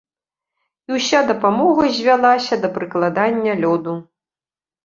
[0.89, 3.93] І ўся дапамога звялася да прыкладання лёду.